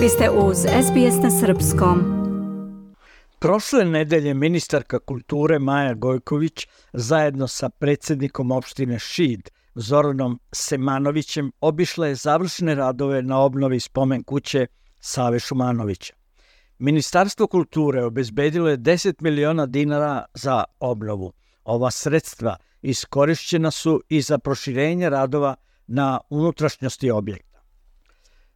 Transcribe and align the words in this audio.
Vi 0.00 0.08
ste 0.08 0.30
uz 0.30 0.56
SBS 0.58 1.22
na 1.22 1.30
Srpskom. 1.30 2.04
Prošle 3.38 3.84
nedelje 3.84 4.34
ministarka 4.34 4.98
kulture 4.98 5.58
Maja 5.58 5.94
Gojković 5.94 6.66
zajedno 6.92 7.48
sa 7.48 7.68
predsednikom 7.68 8.50
opštine 8.50 8.98
Šid 8.98 9.50
Zoranom 9.74 10.40
Semanovićem 10.52 11.52
obišla 11.60 12.06
je 12.06 12.14
završne 12.14 12.74
radove 12.74 13.22
na 13.22 13.40
obnovi 13.40 13.80
spomen 13.80 14.22
kuće 14.22 14.66
Save 15.00 15.38
Šumanovića. 15.38 16.14
Ministarstvo 16.78 17.46
kulture 17.46 18.04
obezbedilo 18.04 18.68
je 18.68 18.78
10 18.78 19.22
miliona 19.22 19.66
dinara 19.66 20.24
za 20.34 20.64
obnovu. 20.80 21.32
Ova 21.64 21.90
sredstva 21.90 22.56
iskorišćena 22.82 23.70
su 23.70 24.00
i 24.08 24.20
za 24.20 24.38
proširenje 24.38 25.10
radova 25.10 25.54
na 25.86 26.20
unutrašnjosti 26.30 27.10
objekta. 27.10 27.49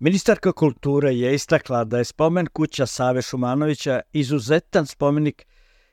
Ministarka 0.00 0.52
kulture 0.52 1.14
je 1.14 1.34
istakla 1.34 1.84
da 1.84 1.98
je 1.98 2.04
spomen 2.04 2.46
kuća 2.46 2.86
Save 2.86 3.22
Šumanovića 3.22 4.00
izuzetan 4.12 4.86
spomenik 4.86 5.46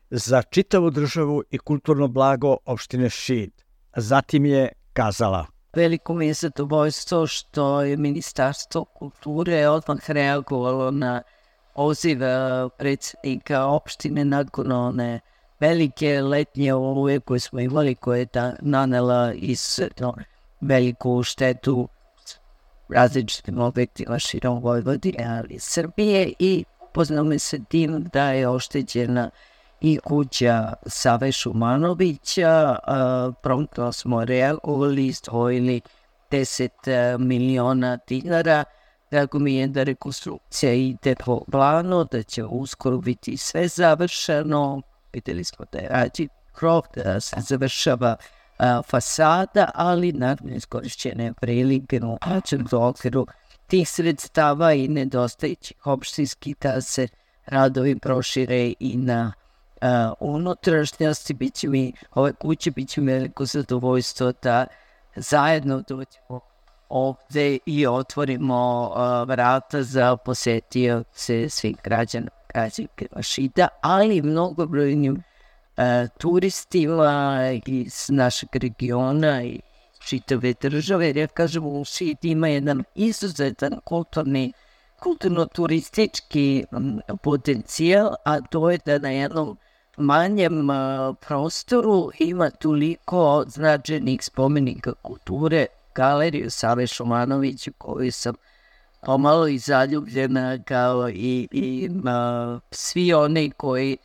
za 0.10 0.42
čitavu 0.42 0.90
državu 0.90 1.44
i 1.52 1.58
kulturno 1.58 2.08
blago 2.08 2.58
opštine 2.66 3.10
Šid. 3.10 3.52
Zatim 3.96 4.46
je 4.46 4.72
kazala. 4.94 5.46
Veliko 5.76 6.14
mi 6.14 6.28
je 6.28 6.34
zadovoljstvo 6.34 7.28
što 7.28 7.82
je 7.82 7.98
Ministarstvo 7.98 8.86
kulture 8.86 9.70
odmah 9.70 10.10
reagovalo 10.12 10.92
na 10.92 11.22
oziv 11.76 12.20
predsednika 12.78 13.66
opštine 13.66 14.26
nakon 14.26 14.72
one 14.72 15.20
velike 15.60 16.22
letnje 16.22 16.74
oluje 16.74 17.20
koje 17.20 17.40
smo 17.40 17.60
imali, 17.60 17.96
koje 17.96 18.20
je 18.20 18.26
ta 18.26 18.54
nanela 18.62 19.34
izuzetno 19.34 20.14
veliku 20.62 21.24
štetu 21.24 21.90
različitim 22.90 23.60
objektima 23.60 24.20
širom 24.20 24.60
Vojvodine, 24.60 25.26
ali 25.42 25.60
Srbije 25.60 26.34
i 26.40 26.64
upoznao 26.90 27.24
me 27.24 27.40
se 27.40 27.60
tim 27.70 28.10
da 28.14 28.32
je 28.32 28.50
oštećena 28.50 29.30
i 29.82 30.00
kuća 30.04 30.74
Save 30.86 31.32
Šumanovića. 31.32 32.76
Promptno 33.42 33.92
smo 33.92 34.26
reagovali, 34.26 35.14
stvojili 35.14 35.82
10 36.32 37.18
miliona 37.18 37.98
dinara. 38.08 38.64
Drago 39.12 39.40
mi 39.40 39.56
je 39.56 39.68
da 39.68 39.84
rekonstrukcija 39.84 40.74
ide 40.74 41.16
po 41.16 41.44
planu, 41.52 42.04
da 42.12 42.24
će 42.24 42.44
uskoro 42.44 42.98
biti 42.98 43.38
sve 43.38 43.68
završeno. 43.68 44.82
Videli 45.14 45.44
smo 45.44 45.66
da 45.72 45.78
je 45.78 45.90
rađi 45.90 46.28
krov, 46.52 46.82
da 46.96 47.20
se 47.20 47.36
završava 47.40 48.16
a, 48.58 48.82
fasada, 48.82 49.72
ali 49.74 50.12
naravno 50.12 50.56
iskorišćene 50.56 51.34
prilike 51.34 52.00
u 52.04 52.18
okviru 52.76 53.28
tih 53.68 53.90
sredstava 53.90 54.74
i 54.74 54.88
nedostajućih 54.88 55.88
opštinskih 55.88 56.56
da 56.62 56.82
se 56.82 57.08
radovi 57.46 58.00
prošire 58.00 58.74
i 58.80 58.98
na 58.98 59.34
uh, 59.82 60.14
unutrašnjosti, 60.20 61.34
bit 61.34 61.54
će 61.54 61.68
mi, 61.68 61.94
ove 62.16 62.34
kuće, 62.34 62.72
bit 62.72 62.90
će 62.90 63.02
mi 63.02 63.12
veliko 63.12 63.46
zadovoljstvo 63.46 64.34
da 64.42 64.66
zajedno 65.16 65.84
dođemo 65.88 66.40
ovde 66.90 67.58
i 67.66 67.88
otvorimo 67.88 68.92
uh, 68.96 69.30
vrata 69.30 69.84
za 69.84 70.18
posetioce 70.18 71.50
svih 71.50 71.76
građana 71.84 72.28
građanke 72.54 73.08
Vašida, 73.16 73.68
ali 73.82 74.22
mnogo 74.22 74.66
brojnim 74.66 75.24
uh, 75.78 76.10
turistima 76.18 77.40
iz 77.66 78.10
našeg 78.10 78.50
regiona 78.54 79.44
i 79.44 79.60
čitave 80.06 80.54
države, 80.62 81.08
jer 81.08 81.18
ja 81.18 81.28
kažem 81.28 81.66
u 81.66 81.84
ima 82.22 82.48
jedan 82.48 82.84
izuzetan 82.96 83.80
kulturni 83.84 84.54
kulturno-turistički 85.00 86.66
potencijal, 87.24 88.16
a 88.26 88.42
to 88.42 88.70
je 88.70 88.80
da 88.86 88.98
na 89.00 89.10
jednom 89.10 89.58
manjem 89.98 90.68
prostoru 91.28 92.12
ima 92.20 92.50
toliko 92.50 93.46
značajnih 93.48 94.24
spomenika 94.24 94.94
kulture, 94.94 95.66
galeriju 95.96 96.52
Save 96.52 96.88
Šumanovića 96.88 97.72
koju 97.78 98.12
sam 98.12 98.36
pomalo 99.02 99.48
i 99.48 99.58
zaljubljena 99.58 100.64
kao 100.64 101.10
i, 101.10 101.48
i 101.52 101.90
a, 102.06 102.60
svi 102.72 103.14
oni 103.14 103.52
koji 103.58 103.98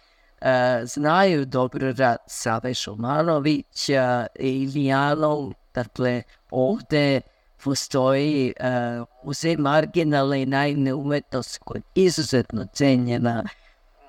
znaju 0.84 1.44
dobro 1.44 1.92
rad 1.92 2.16
Save 2.26 2.74
Šumanovića 2.74 4.26
i 4.38 4.70
Lijanov, 4.74 5.52
dakle 5.74 6.22
ovde 6.50 7.20
postoji 7.64 8.52
uh, 8.60 9.06
muzej 9.24 9.56
marginalne 9.56 10.42
i 10.42 10.46
naivne 10.46 10.94
umetnosti 10.94 11.58
koja 11.64 11.78
je 11.78 12.04
izuzetno 12.04 12.66
cenjena 12.72 13.44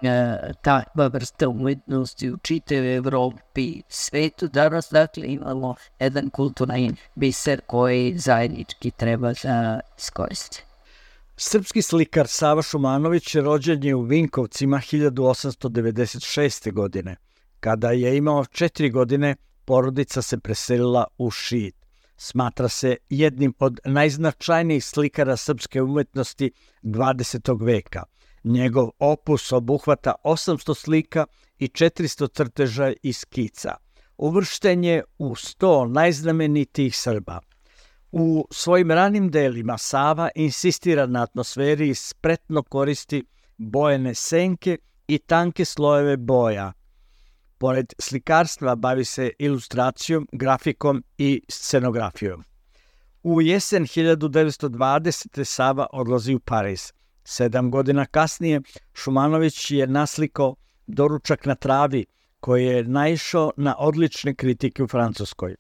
E, 0.04 0.54
takva 0.62 1.08
vrsta 1.08 1.48
umetnosti 1.50 2.30
u 2.32 2.38
čitave 2.38 2.96
Evropi, 2.96 3.82
svetu. 3.90 4.48
Danas, 4.48 4.90
dakle, 4.92 5.28
imamo 5.28 5.76
jedan 6.00 6.30
kulturni 6.30 6.96
biser 7.16 7.62
koji 7.68 8.18
zajednički 8.18 8.92
treba 8.92 9.34
da 9.44 9.80
iskoriste. 9.98 10.71
Srpski 11.44 11.82
slikar 11.82 12.28
Sava 12.28 12.62
Šumanović 12.62 13.36
rođen 13.36 13.84
je 13.84 13.96
u 13.96 14.02
Vinkovcima 14.02 14.78
1896. 14.78 16.72
godine. 16.72 17.16
Kada 17.60 17.92
je 17.92 18.18
imao 18.18 18.46
četiri 18.46 18.90
godine, 18.90 19.36
porodica 19.66 20.22
se 20.22 20.40
preselila 20.40 21.06
u 21.18 21.32
Šid. 21.32 21.74
Smatra 22.18 22.70
se 22.70 22.98
jednim 23.10 23.54
od 23.60 23.80
najznačajnijih 23.86 24.86
slikara 24.86 25.38
srpske 25.38 25.82
umetnosti 25.82 26.52
20. 26.84 27.66
veka– 27.66 28.04
Njegov 28.44 28.90
opus 29.00 29.52
obuhvata 29.52 30.14
800 30.24 30.76
slika 30.76 31.26
i 31.60 31.68
400 31.68 32.34
crteža 32.34 32.94
i 33.04 33.14
skica. 33.14 33.76
Uvršten 34.18 34.84
je 34.84 35.04
u 35.18 35.36
100 35.36 35.92
najznamenitijih 35.92 36.98
Srba. 36.98 37.40
U 38.12 38.48
svojim 38.52 38.92
ranim 38.92 39.32
delima 39.32 39.78
Sava 39.78 40.30
insistira 40.36 41.06
na 41.06 41.24
atmosferi 41.24 41.90
i 41.90 41.96
spretno 41.96 42.64
koristi 42.64 43.24
bojene 43.58 44.16
senke 44.16 44.78
i 45.08 45.18
tanke 45.18 45.66
slojeve 45.66 46.18
boja. 46.18 46.74
Pored 47.58 47.94
slikarstva 48.00 48.76
bavi 48.76 49.06
se 49.06 49.32
ilustracijom, 49.40 50.28
grafikom 50.32 51.04
i 51.18 51.42
scenografijom. 51.50 52.44
U 53.24 53.42
jesen 53.42 53.84
1920. 53.84 55.44
Sava 55.44 55.88
odlazi 55.92 56.36
u 56.36 56.40
Pariz– 56.40 56.92
Sedam 57.24 57.72
godina 57.72 58.06
kasnije 58.06 58.62
Šumanović 58.94 59.72
je 59.72 59.88
naslikao 59.88 60.56
Doručak 60.88 61.46
na 61.46 61.56
travi, 61.56 62.06
koji 62.40 62.66
je 62.66 62.84
naišao 62.84 63.52
na 63.58 63.76
odlične 63.80 64.36
kritike 64.36 64.84
u 64.84 64.88
Francuskoj. 64.88 65.56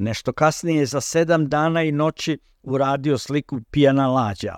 Nešto 0.00 0.32
kasnije 0.32 0.86
za 0.86 1.00
sedam 1.00 1.48
dana 1.48 1.82
i 1.82 1.92
noći 1.92 2.38
uradio 2.62 3.18
sliku 3.18 3.60
Pijana 3.70 4.08
lađa. 4.08 4.54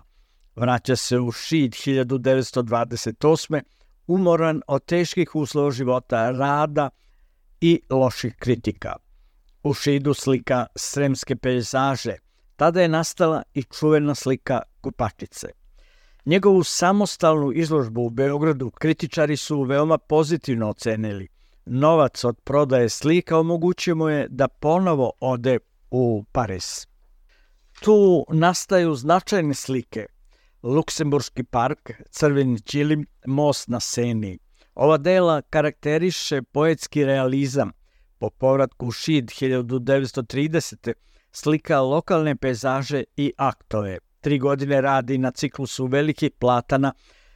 Vraća 0.56 0.96
se 0.96 1.18
u 1.18 1.32
Šid 1.32 1.72
1928. 1.72 3.62
umoran 4.06 4.62
od 4.66 4.84
teških 4.84 5.36
uslova 5.36 5.70
života, 5.70 6.30
rada 6.30 6.90
i 7.60 7.80
loših 7.90 8.36
kritika. 8.36 8.96
U 9.62 9.74
Šidu 9.74 10.14
slika 10.14 10.66
sremske 10.76 11.36
pejzaže. 11.36 12.16
Tada 12.56 12.82
je 12.82 12.88
nastala 12.88 13.42
i 13.54 13.62
čuvena 13.62 14.14
slika 14.14 14.62
Kupačice. 14.80 15.48
Njegovu 16.24 16.64
samostalnu 16.64 17.52
izložbu 17.52 18.02
u 18.02 18.10
Beogradu 18.10 18.70
kritičari 18.70 19.36
su 19.36 19.62
veoma 19.62 19.98
pozitivno 19.98 20.68
ocenili. 20.68 21.28
Novac 21.72 22.24
od 22.24 22.40
prodaje 22.44 22.88
slika 22.88 23.38
omogućio 23.38 23.94
mu 23.94 24.08
je 24.08 24.26
da 24.28 24.48
ponovo 24.48 25.12
ode 25.20 25.58
u 25.90 26.24
Pariz. 26.32 26.86
Tu 27.80 28.24
nastaju 28.28 28.94
značajne 28.94 29.54
slike. 29.54 30.06
Luksemburški 30.62 31.44
park, 31.44 31.90
Crveni 32.10 32.60
čilim, 32.60 33.06
Most 33.26 33.68
na 33.68 33.80
Seni. 33.80 34.38
Ova 34.74 34.96
dela 34.96 35.42
karakteriše 35.42 36.42
poetski 36.42 37.04
realizam. 37.04 37.70
Po 38.18 38.30
povratku 38.30 38.86
u 38.86 38.92
Šid 38.92 39.24
1930. 39.24 40.92
slika 41.32 41.80
lokalne 41.80 42.36
pejzaže 42.36 43.04
i 43.16 43.32
aktove– 43.36 43.98
tri 44.20 44.38
godine 44.38 44.80
radi 44.80 45.18
na 45.18 45.30
ciklusu 45.30 45.86
velikih 45.86 46.30
platana 46.38 46.92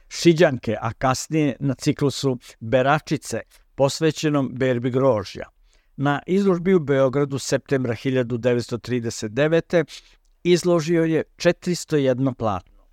Šiđanke, 0.09 0.77
a 0.81 0.93
kasnije 0.93 1.55
na 1.59 1.73
ciklusu 1.73 2.37
Beračice, 2.59 3.41
posvećenom 3.75 4.49
berbi 4.53 4.89
grožja. 4.89 5.49
Na 5.97 6.21
izložbi 6.27 6.73
u 6.73 6.79
Beogradu 6.79 7.39
septembra 7.39 7.93
1939. 7.93 9.83
izložio 10.43 11.03
je 11.03 11.23
401 11.37 12.33
platno. 12.33 12.83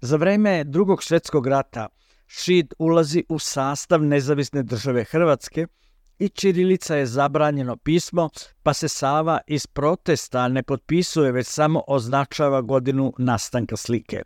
Za 0.00 0.16
vreme 0.16 0.64
drugog 0.64 1.02
svetskog 1.02 1.46
rata 1.46 1.88
Šid 2.26 2.74
ulazi 2.78 3.24
u 3.28 3.38
sastav 3.38 4.02
nezavisne 4.02 4.62
države 4.62 5.04
Hrvatske– 5.04 5.66
i 6.18 6.28
Čirilica 6.28 6.96
je 6.96 7.06
zabranjeno 7.06 7.76
pismo, 7.76 8.28
pa 8.62 8.74
se 8.74 8.88
Sava 8.88 9.38
iz 9.46 9.66
protesta 9.66 10.48
ne 10.48 10.62
potpisuje, 10.62 11.32
već 11.32 11.46
samo 11.46 11.82
označava 11.88 12.60
godinu 12.60 13.12
nastanka 13.18 13.76
slike. 13.76 14.22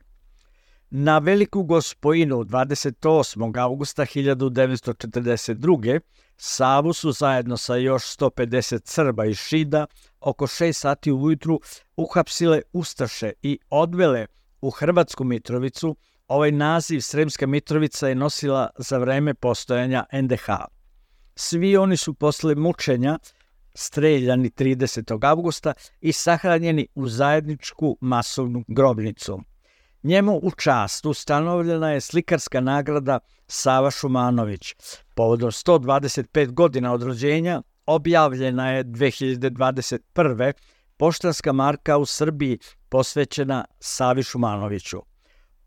Na 0.91 1.19
Veliku 1.19 1.63
gospojinu 1.63 2.45
28. 2.45 3.61
augusta 3.63 4.03
1942. 4.03 6.01
Savu 6.37 6.93
su 6.93 7.13
zajedno 7.13 7.57
sa 7.57 7.77
još 7.77 8.03
150 8.03 8.81
Srba 8.85 9.25
i 9.25 9.35
Šida 9.35 9.87
oko 10.21 10.47
6 10.47 10.73
sati 10.73 11.13
ujutru 11.13 11.61
uhapsile 11.97 12.63
Ustaše 12.73 13.33
i 13.43 13.59
odvele 13.71 14.27
u 14.61 14.71
Hrvatsku 14.71 15.25
Mitrovicu. 15.25 15.97
Ovaj 16.29 16.53
naziv 16.53 17.01
Sremska 17.01 17.47
Mitrovica 17.47 18.09
je 18.09 18.15
nosila 18.15 18.71
za 18.79 18.99
vreme 18.99 19.35
postojanja 19.35 20.05
NDH. 20.13 20.47
Svi 21.35 21.77
oni 21.77 21.97
su 21.97 22.15
posle 22.15 22.55
mučenja 22.55 23.19
streljani 23.75 24.51
30. 24.51 25.29
augusta 25.29 25.73
i 26.01 26.13
sahranjeni 26.13 26.89
u 26.95 27.09
zajedničku 27.09 27.97
masovnu 28.01 28.65
grobnicu. 28.69 29.41
Njemu 30.03 30.41
u 30.43 30.51
čast 30.51 31.07
ustanovljena 31.07 31.91
je 31.91 32.01
slikarska 32.01 32.61
nagrada 32.61 33.19
Sava 33.47 33.91
Šumanović. 33.91 34.75
Povodom 35.15 35.51
125 35.51 36.53
godina 36.53 36.93
od 36.93 37.03
rođenja 37.03 37.63
objavljena 37.87 38.71
je 38.71 38.85
2021. 38.85 40.53
poštanska 40.97 41.53
marka 41.53 41.97
u 41.97 42.07
Srbiji 42.07 42.59
posvećena 42.89 43.65
Savi 43.81 44.23
Šumanoviću. 44.23 44.99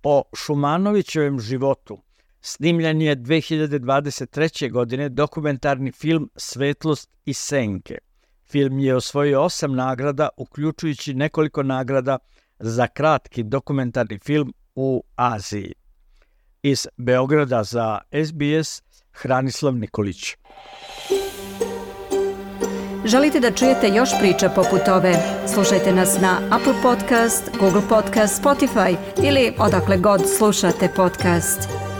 O 0.04 0.24
Šumanovićevom 0.36 1.40
životu 1.40 2.02
snimljen 2.42 3.02
je 3.02 3.16
2023. 3.16 4.72
godine 4.72 5.10
dokumentarni 5.10 5.92
film 5.92 6.30
Svetlost 6.36 7.10
i 7.26 7.34
senke. 7.34 7.98
Film 8.46 8.80
je 8.80 8.96
osvojio 8.96 9.42
osam 9.42 9.76
nagrada, 9.76 10.30
uključujući 10.38 11.14
nekoliko 11.14 11.64
nagrada 11.64 12.18
za 12.62 12.88
kratki 12.88 13.44
dokumentarni 13.44 14.20
film 14.20 14.54
u 14.76 15.04
Aziji. 15.16 15.74
Iz 16.64 16.88
Beograda 16.98 17.64
za 17.64 18.00
SBS 18.26 18.82
Hranislav 19.12 19.76
Nikolić. 19.76 20.36
Želite 23.06 23.40
da 23.40 23.52
čujete 23.52 23.88
još 23.88 24.10
priča 24.20 24.50
poput 24.50 24.88
ove? 24.88 25.16
Slušajte 25.54 25.94
nas 25.94 26.22
na 26.22 26.38
Apple 26.52 26.74
Podcast, 26.84 27.50
Google 27.60 27.82
Podcast, 27.90 28.44
Spotify 28.44 28.96
ili 29.24 29.54
odakle 29.60 29.98
god 29.98 30.22
slušate 30.38 30.90
podcast. 30.96 31.91